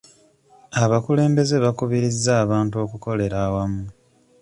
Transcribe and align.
Abakulembeze 0.83 1.55
bakubirizza 1.65 2.31
abantu 2.43 2.75
okukolera 2.85 3.37
awamu. 3.47 3.83